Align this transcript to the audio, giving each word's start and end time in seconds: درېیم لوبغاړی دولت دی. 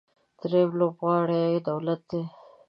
درېیم 0.39 0.69
لوبغاړی 0.79 1.45
دولت 1.67 2.01
دی. 2.09 2.21